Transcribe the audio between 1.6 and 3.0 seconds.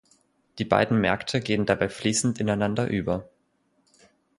dabei fließend ineinander